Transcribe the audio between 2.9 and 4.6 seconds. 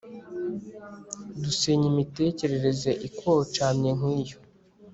ikocamye nkiyo